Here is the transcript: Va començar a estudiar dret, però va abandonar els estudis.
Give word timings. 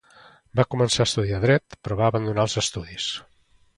Va 0.59 0.63
començar 0.75 1.03
a 1.03 1.07
estudiar 1.09 1.41
dret, 1.43 1.77
però 1.87 1.99
va 2.01 2.09
abandonar 2.13 2.47
els 2.49 2.57
estudis. 2.63 3.11